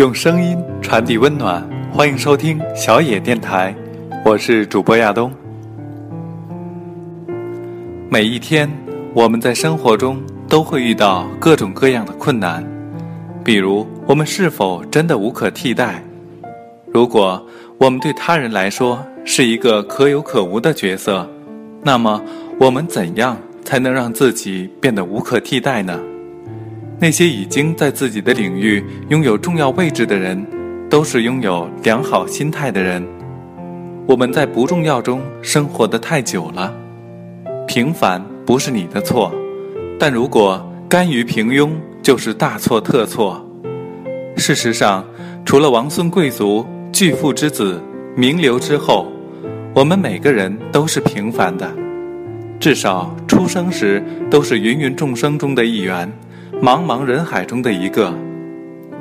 [0.00, 1.62] 用声音传递温暖，
[1.92, 3.76] 欢迎收听小野电台，
[4.24, 5.30] 我是主播亚东。
[8.08, 8.66] 每一天，
[9.12, 10.18] 我们在生活中
[10.48, 12.66] 都会遇到各种各样的困难，
[13.44, 16.02] 比如我们是否真的无可替代？
[16.86, 17.46] 如果
[17.76, 21.28] 我们对他人来说是一个可有可无的角色，
[21.82, 22.24] 那么
[22.58, 23.36] 我们怎样
[23.66, 26.00] 才能让自己变得无可替代呢？
[27.02, 30.46] 那些已经在自己的领域拥有重要位置的人，
[30.90, 33.02] 都是拥有良好心态的人。
[34.06, 36.70] 我们在不重要中生活的太久了，
[37.66, 39.32] 平凡不是你的错，
[39.98, 41.70] 但如果甘于平庸，
[42.02, 43.42] 就是大错特错。
[44.36, 45.02] 事实上，
[45.42, 47.80] 除了王孙贵族、巨富之子、
[48.14, 49.10] 名流之后，
[49.74, 51.72] 我们每个人都是平凡的，
[52.58, 56.06] 至少出生时都是芸芸众生中的一员。
[56.62, 58.12] 茫茫人海中的一个，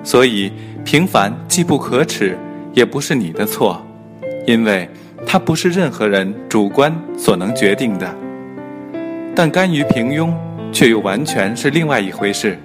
[0.01, 0.49] 所以
[0.85, 2.37] 平凡既不可耻，
[2.73, 3.85] 也不是你的错，
[4.47, 4.89] 因为
[5.25, 8.09] 它不是任何人主观所能决定的。
[9.35, 10.31] 但甘于平庸，
[10.71, 12.57] 却又完全是另外一回事，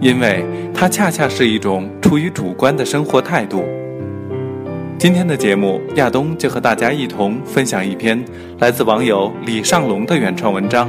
[0.00, 3.64] 因为它恰恰是一种出于主观的生活态度。
[4.96, 8.24] 今天的节目，亚东就和大家一同分享一篇
[8.60, 10.88] 来自网友李尚龙的原创文章，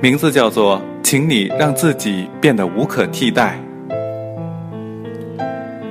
[0.00, 0.80] 名字叫做。
[1.02, 3.58] 请你让自己变得无可替代。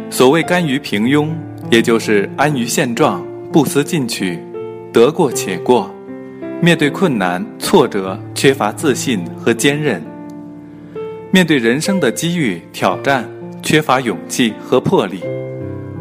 [0.10, 1.30] 所谓甘于平庸，
[1.70, 4.40] 也就是安于现状，不思进取，
[4.94, 5.92] 得过且过。
[6.62, 10.00] 面对困难、挫折，缺乏自信和坚韧；
[11.32, 13.28] 面对人生的机遇、挑战，
[13.62, 15.22] 缺乏勇气和魄力。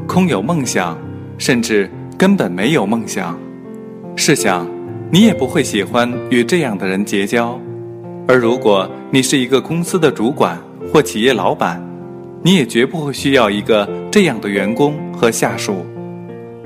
[0.07, 0.97] 空有梦想，
[1.37, 3.39] 甚至根本没有梦想。
[4.15, 4.67] 试想，
[5.11, 7.61] 你也不会喜欢与这样的人结交。
[8.29, 10.59] 而如果你是一个公司的主管
[10.93, 11.81] 或企业老板，
[12.43, 15.87] 你也绝不会需要一个这样的员工和下属。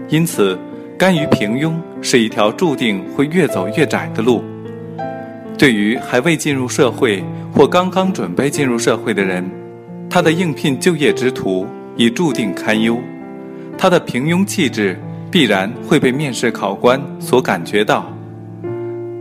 [0.08, 0.58] 因此，
[0.98, 4.42] 甘于平庸是一条注定会越走越窄的路。
[5.58, 7.22] 对于还未进入社会
[7.54, 9.48] 或刚刚准备进入社会的人，
[10.08, 11.66] 他的应聘就业之途
[11.96, 12.98] 已注定堪忧。
[13.76, 14.98] 他的平庸气质
[15.30, 18.10] 必然会被面试考官所感觉到，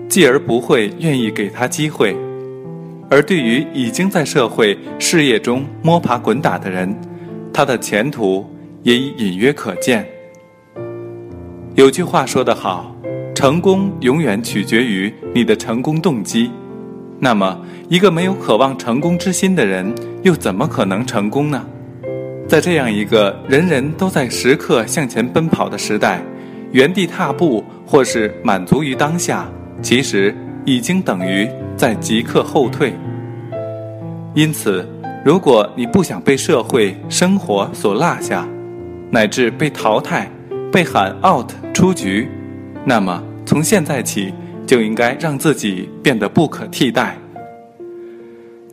[0.08, 2.16] 继而不会愿意给他机会。
[3.10, 6.96] 而对于已经在社会事业中摸爬滚打的人，
[7.52, 8.46] 他的前途
[8.84, 10.08] 也已隐约可见。
[11.76, 12.96] 有句话说得好，
[13.34, 16.52] 成功永远取决于你的成功动机。
[17.20, 17.60] 那么，
[17.90, 21.66] 一个没有渴望成功之心的人，又怎么可能成功呢？
[22.48, 26.22] 在这样一个人人都在时刻向前奔跑的时代，
[26.72, 29.50] 原地踏步或是满足于当下，
[29.82, 31.48] 其实已经等于。
[31.80, 32.94] 在即刻后退。
[34.36, 34.86] 因此，
[35.24, 38.46] 如果你不想被社会生活所落下，
[39.10, 40.30] 乃至被淘汰、
[40.70, 42.28] 被喊 out 出局，
[42.84, 44.34] 那么从现在起
[44.68, 47.18] 就应该让自己变得不可替代。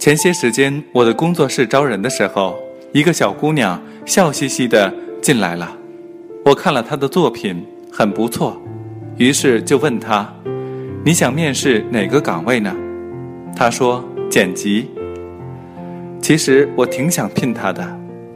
[0.01, 2.57] 前些时间，我的工作室招人的时候，
[2.93, 4.93] 一个小姑娘笑嘻嘻的
[5.23, 5.71] 进来了。
[6.45, 8.61] 我看了她的作品，很不错，
[9.17, 10.29] 于是就问她
[11.05, 12.75] ：“你想面试哪个岗位呢？”
[13.57, 14.91] 他说：“剪辑。”
[16.21, 17.83] 其实我挺想聘他的，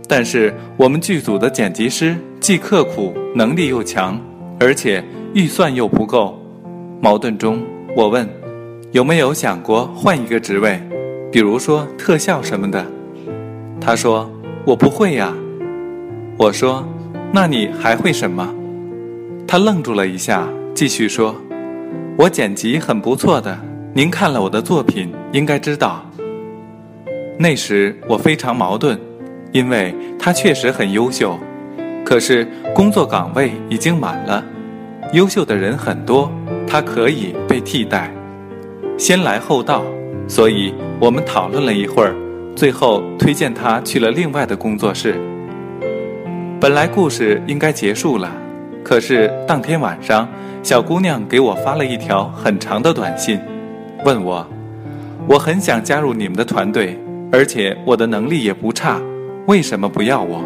[0.08, 4.18] 但是我们剧组的剪辑师既刻苦，能力又强，
[4.58, 5.04] 而且
[5.34, 6.40] 预算又不够。
[7.02, 7.60] 矛盾中，
[7.94, 8.26] 我问
[8.92, 10.80] ：“有没有想过换一个职位，
[11.30, 12.84] 比如说特效什么的？”
[13.80, 14.30] 他说
[14.64, 15.34] ：“我不会呀。”
[16.38, 16.86] 我说
[17.32, 18.54] ：“那你还会什么？”
[19.46, 21.34] 他愣住了一下，继续说
[22.16, 23.58] ：“我剪辑很不错的。”
[23.92, 26.00] 您看了我的作品，应该知道。
[27.36, 28.96] 那时我非常矛盾，
[29.50, 31.36] 因为他确实很优秀，
[32.04, 34.44] 可是工作岗位已经满了，
[35.12, 36.30] 优秀的人很多，
[36.68, 38.14] 他可以被替代。
[38.96, 39.82] 先来后到，
[40.28, 42.14] 所以我们讨论了一会儿，
[42.54, 45.20] 最后推荐他去了另外的工作室。
[46.60, 48.30] 本来故事应该结束了，
[48.84, 50.28] 可是当天晚上，
[50.62, 53.40] 小姑娘给我发了一条很长的短信。
[54.02, 54.46] 问我，
[55.28, 56.98] 我很想加入你们的团队，
[57.30, 58.98] 而且我的能力也不差，
[59.46, 60.42] 为什么不要我？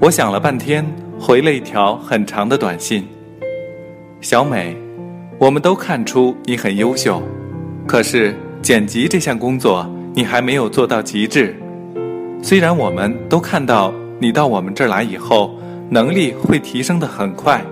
[0.00, 0.84] 我想了半天，
[1.18, 3.06] 回了一条很长的短信。
[4.22, 4.74] 小美，
[5.38, 7.22] 我们都看出你很优秀，
[7.86, 11.54] 可是剪辑这项工作你还没有做到极致。
[12.42, 15.54] 虽然我们都看到你到我们这儿来以后，
[15.90, 17.62] 能力会提升的很快，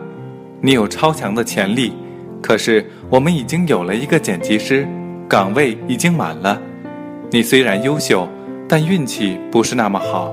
[0.60, 1.94] 你有超强的潜力。
[2.40, 4.86] 可是我们已经有了一个剪辑师，
[5.28, 6.60] 岗位已经满了。
[7.30, 8.28] 你虽然优秀，
[8.68, 10.32] 但运气不是那么好。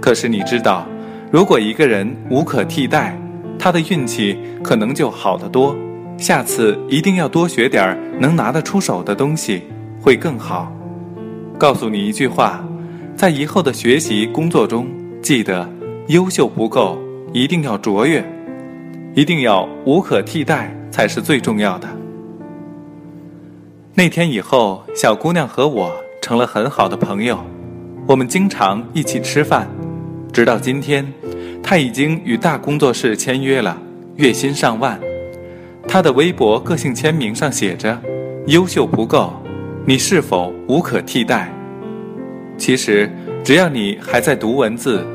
[0.00, 0.86] 可是你知道，
[1.30, 3.16] 如果一个人无可替代，
[3.58, 5.76] 他的运气可能就好得多。
[6.16, 9.62] 下次一定要多学点能拿得出手的东西，
[10.00, 10.72] 会更好。
[11.58, 12.64] 告诉你一句话，
[13.14, 14.86] 在以后的学习工作中，
[15.22, 15.68] 记得
[16.08, 16.98] 优秀不够，
[17.32, 18.24] 一定要卓越，
[19.14, 21.86] 一定要无可替代才是最重要的。
[23.94, 27.38] 那天以后，小姑娘和我成了很好的朋友，
[28.04, 29.68] 我们经常一起吃饭，
[30.32, 31.06] 直到今天，
[31.62, 33.78] 她已经与大工作室签约了，
[34.16, 34.98] 月薪上万。
[35.86, 37.96] 她的微博个性签名上写着
[38.48, 39.32] ：“优秀不够，
[39.86, 41.48] 你是否无可替代？”
[42.58, 43.08] 其实，
[43.44, 45.06] 只要你还在读文字，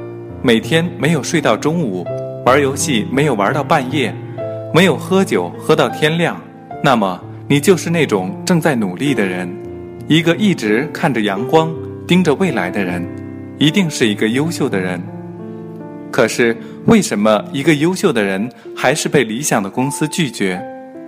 [0.41, 2.06] 每天没有睡到中午，
[2.45, 4.15] 玩游戏没有玩到半夜，
[4.74, 6.42] 没有喝酒喝到天亮，
[6.84, 9.48] 那么你就是那种正在努力的人，
[10.08, 11.72] 一个一直看着阳光、
[12.08, 13.08] 盯着未来的人，
[13.60, 15.00] 一定是一个优秀的人。
[16.10, 20.60] 可是，为什么一个优秀的人还是被理想的公司拒绝，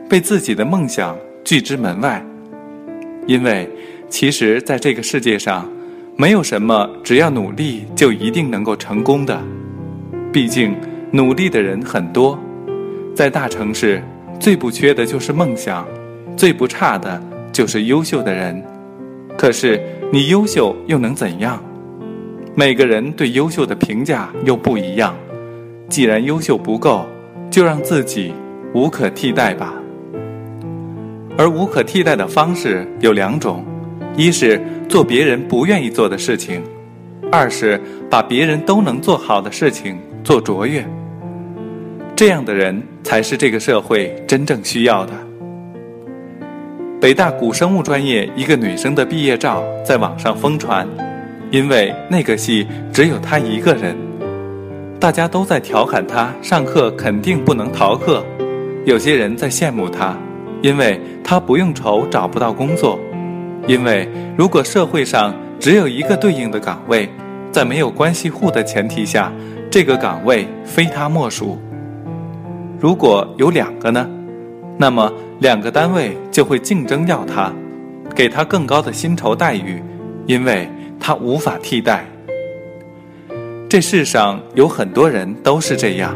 [0.07, 2.23] 被自己的梦想拒之门外？
[3.25, 3.67] 因为，
[4.09, 5.67] 其实，在这个世界上，
[6.15, 9.41] 没有什么只要努力就一定能够成功的。
[10.31, 10.75] 毕竟，
[11.11, 12.39] 努力的人很多，
[13.15, 14.03] 在大城市，
[14.41, 15.87] 最不缺的就是梦想，
[16.35, 18.61] 最不差的就是优秀的人。
[19.37, 19.81] 可是，
[20.11, 21.63] 你优秀又能怎样？
[22.53, 25.15] 每个人对优秀的评价又不一样，
[25.87, 27.05] 既然优秀不够，
[27.49, 28.33] 就让自己
[28.73, 29.73] 无可替代吧。
[31.37, 33.63] 而无可替代的方式有两种：
[34.17, 36.59] 一是做别人不愿意做的事情；
[37.31, 37.79] 二是
[38.09, 40.85] 把别人都能做好的事情做卓越。
[42.15, 45.11] 这样的人才是这个社会真正需要的。
[47.01, 50.87] 北大古生物专业一个女生的毕业照在网上疯传。
[51.51, 53.95] 因为那个系只有她一个人，
[54.99, 58.25] 大家都在调侃她上课肯定不能逃课，
[58.83, 60.17] 有些人在羡慕她，
[60.61, 62.99] 因为她不用愁找不到工作，
[63.67, 67.07] 因为如果社会上只有一个对应的岗位，
[67.51, 69.31] 在没有关系户的前提下，
[69.69, 71.59] 这个岗位非她莫属。
[72.85, 74.07] 如果有两个呢，
[74.77, 77.51] 那么两个单位就会竞争要他，
[78.13, 79.81] 给他更高的薪酬待遇，
[80.27, 80.69] 因为。
[80.99, 82.05] 他无法替代。
[83.67, 86.15] 这世上有很多人都是这样，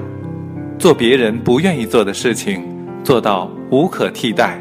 [0.77, 2.63] 做别人不愿意做的事情，
[3.03, 4.59] 做到无可替代。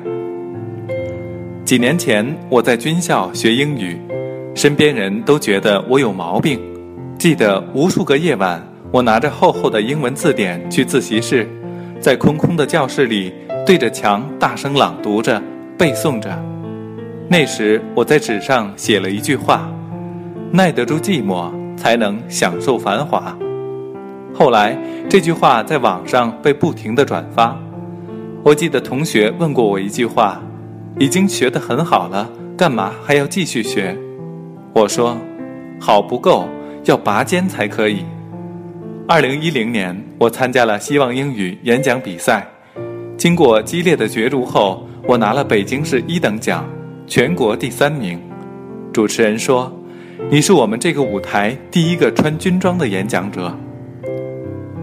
[1.65, 3.99] 几年前我在军校学英语，
[4.55, 6.59] 身边人都觉得我有毛病。
[7.19, 11.47] 记得无数个夜晚，我拿着厚厚的英文字典去自习室，
[12.01, 13.33] 在空空的教室里
[13.67, 15.43] 对着墙大声朗读着、
[15.77, 16.31] 背诵着。
[17.29, 19.71] 那时我在纸上写了一句话。
[20.51, 23.37] 耐得住寂寞，才能享受繁华。
[24.33, 27.55] 后来这句话在网上被不停的转发。
[28.43, 30.41] 我记得同学问过我一句话
[30.99, 33.95] ：“已经学得很好了，干嘛还要继续学？”
[34.73, 35.19] 我说
[35.79, 36.49] ：“好不够，
[36.85, 38.07] 要拔尖才可以。”
[39.11, 42.47] 二零一零年，我参加了希望英语演讲比赛，
[43.17, 46.69] 经过激烈的角逐后，我拿了北京市一等奖，
[47.07, 48.21] 全国第三名。
[48.93, 49.75] 主持人说。
[50.31, 53.57] 你是我们这个舞台第一个穿军装的演讲者。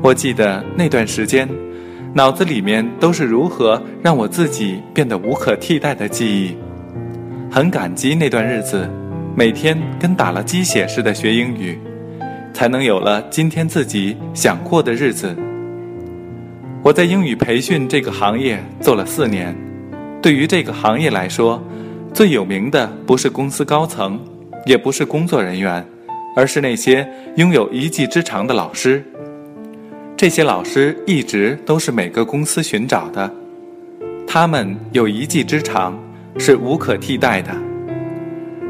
[0.01, 1.48] 我记得那段时间，
[2.13, 6.58] 脑子里面都是如何让我自己变得无可替代的记忆。
[7.51, 8.89] 很感激那段日子，
[9.36, 11.77] 每天跟打了鸡血似的学英语，
[12.55, 15.35] 才能有了今天自己想过的日子。
[16.81, 19.55] 我在英语培训这个行业做了四年，
[20.21, 21.62] 对于这个行业来说，
[22.12, 24.19] 最有名的不是公司高层。
[24.65, 25.85] 也不是工作人员，
[26.35, 29.05] 而是那些拥有一技之长的老师。
[30.17, 33.31] 这些老师一直都是每个公司寻找的，
[34.27, 35.95] 他们有一技之长，
[36.39, 37.51] 是无可替代的。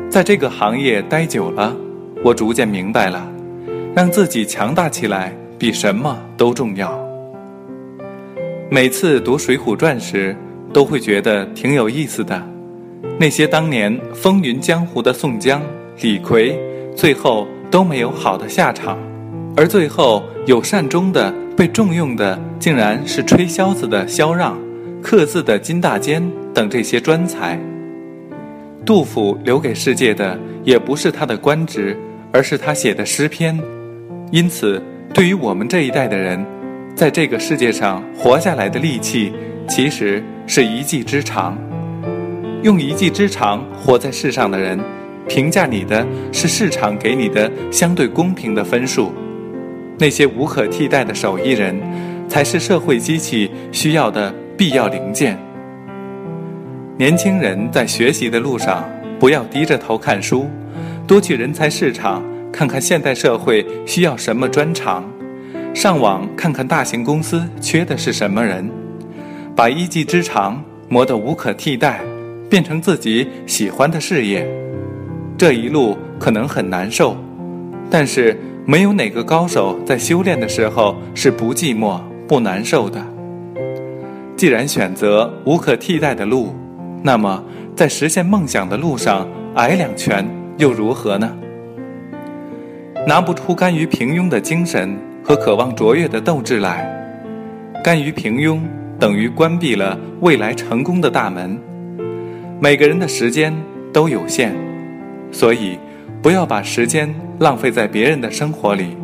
[0.09, 1.73] 在这个行业待久了，
[2.21, 3.25] 我逐渐明白了，
[3.95, 6.93] 让自己强大起来比什么都重要。
[8.69, 10.35] 每次读《水浒传》时，
[10.73, 12.45] 都会觉得挺有意思的，
[13.17, 15.61] 那些当年风云江湖的宋江。
[16.01, 16.59] 李逵
[16.93, 18.99] 最后都没有好的下场，
[19.55, 24.59] 而最后有善终的、被重用的，竟然是吹箫子的萧让、
[25.01, 26.21] 刻字的金大坚
[26.53, 27.57] 等这些专才。
[28.85, 31.97] 杜甫留给世界的也不是他的官职，
[32.33, 33.57] 而是他写的诗篇。
[34.35, 36.45] 因此，对于我们这一代的人，
[36.93, 39.31] 在这个世界上活下来的利器，
[39.65, 41.57] 其实是一技之长。
[42.61, 44.77] 用一技之长活在世上的人。
[45.29, 49.13] 评价你的是市场给你的相对公平的分数，
[49.97, 51.73] 那些无可替代的手艺人，
[52.27, 55.39] 才是社会机器需要的必要零件。
[56.97, 58.83] 年轻人在学习的路上，
[59.17, 60.49] 不要低着头看书，
[61.07, 62.21] 多去人才市场
[62.55, 65.03] 看看现代社会需要什么专长，
[65.73, 68.71] 上网看看大型公司缺的是什么人，
[69.53, 71.99] 把一技之长磨得无可替代，
[72.49, 74.47] 变成自己喜欢的事业。
[75.37, 77.17] 这一路可能很难受，
[77.89, 83.05] 但是没有哪个高手在修炼的时候是不寂寞、不难受的。
[84.37, 86.55] 既然选择无可替代的路，
[87.03, 87.43] 那么，
[87.75, 90.25] 在实现梦想的路上，挨两拳
[90.57, 91.35] 又如何呢？
[93.07, 96.91] 拿不出甘于平庸的精神和渴望卓越的斗志来，
[97.83, 98.59] 甘于平庸
[98.99, 101.55] 等于关闭了未来成功的大门。
[102.59, 103.53] 每个人的时间
[103.93, 104.53] 都有限，
[105.31, 105.77] 所以
[106.19, 108.97] 不要把时间浪费在别人的生活里，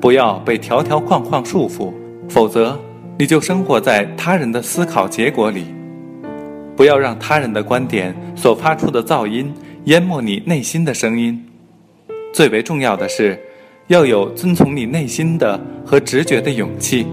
[0.00, 1.92] 不要被条条框框束缚，
[2.28, 2.78] 否则
[3.18, 5.66] 你就生活在他人的思考结果里。
[6.76, 9.52] 不要让他人的观点所发出的噪音
[9.86, 11.44] 淹没你内心的声音。
[12.32, 13.38] 最为重要的是，
[13.88, 17.06] 要有遵从你内心的和直觉的勇气。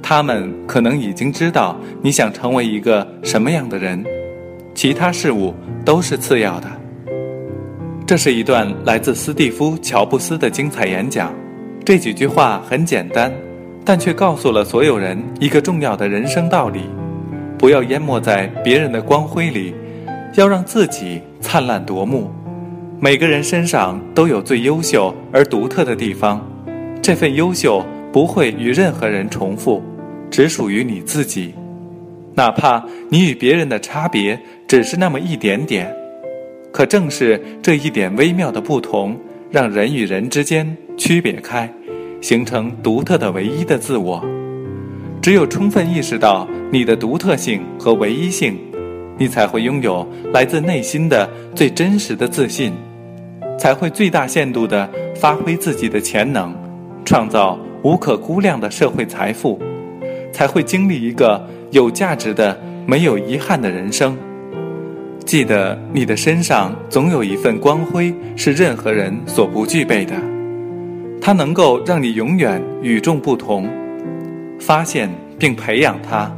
[0.00, 4.04] 他们可能已经知道你想成为一个什么样的人，
[4.74, 5.52] 其他事物
[5.84, 6.70] 都是次要的。
[8.06, 11.32] 这是一段来自斯蒂夫·乔布斯的精彩演讲。
[11.84, 13.32] 这几句话很简单，
[13.84, 16.82] 但却告诉了所有人一个重要的人生道理。
[17.58, 19.74] 不要淹没在别人的光辉里，
[20.34, 22.30] 要让自己灿烂夺目。
[23.04, 26.40] 每个人身上都有最优秀而独特的地方，
[27.02, 29.82] 这份优秀不会与任何人重复，
[30.30, 31.52] 只属于你自己。
[32.34, 35.94] 哪怕你与别人的差别只是那么一点点，
[36.72, 39.14] 可正是这一点微妙的不同，
[39.50, 41.70] 让人与人之间区别开，
[42.22, 44.24] 形成独特的唯一的自我。
[45.20, 48.56] 只有充分意识到你的独特性和唯一性，
[49.18, 52.72] 你才会拥有来自内心的最真实的自信，
[53.58, 56.54] 才会最大限度地发挥自己的潜能，
[57.04, 59.60] 创造无可估量的社会财富，
[60.32, 64.16] 才会经历一个有价值的、没有遗憾的人生。
[65.24, 70.14] 记得你的身上总有一份光辉是任何人所不具备的，
[71.20, 73.68] 它能够让你永远与众不同。
[74.60, 76.30] 发现并培养它，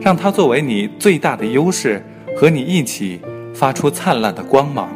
[0.00, 2.04] 让它作为你最大的优势，
[2.36, 3.20] 和你一起
[3.54, 4.88] 发出灿烂的光芒。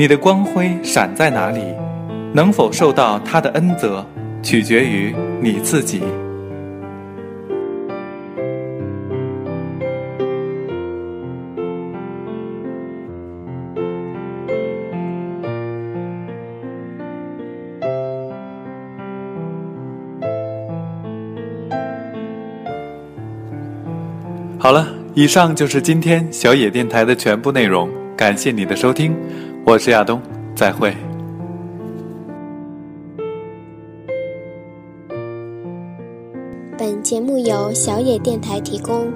[0.00, 1.60] 你的光辉闪在哪里，
[2.32, 4.06] 能否受到他的恩泽，
[4.44, 6.00] 取决于你自己。
[24.60, 27.90] 好了，以上就是今天小野电台的全部内容。
[28.16, 29.16] 感谢你的收听，
[29.64, 30.20] 我是亚东，
[30.54, 30.94] 再会。
[36.78, 39.12] 本节目由小野电台提供，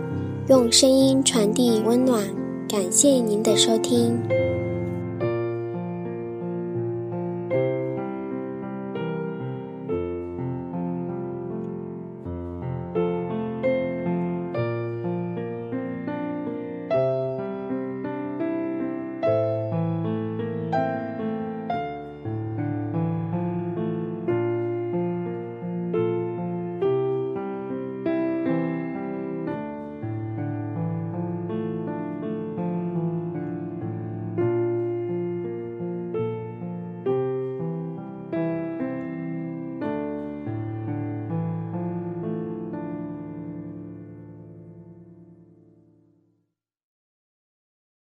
[0.48, 2.22] 用声音传递温暖。
[2.68, 4.18] 感谢您的收听。